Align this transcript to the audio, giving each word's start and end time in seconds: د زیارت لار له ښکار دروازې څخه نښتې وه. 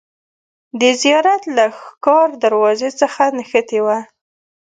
د 0.81 0.83
زیارت 1.01 1.43
لار 1.45 1.55
له 1.57 1.65
ښکار 1.81 2.27
دروازې 2.43 2.89
څخه 2.99 3.21
نښتې 3.37 3.79
وه. 3.85 3.99